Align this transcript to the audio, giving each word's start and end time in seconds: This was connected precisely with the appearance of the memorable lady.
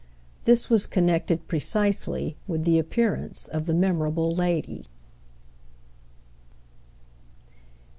This 0.45 0.67
was 0.67 0.87
connected 0.87 1.47
precisely 1.47 2.35
with 2.47 2.63
the 2.65 2.79
appearance 2.79 3.47
of 3.47 3.67
the 3.67 3.73
memorable 3.75 4.31
lady. 4.31 4.87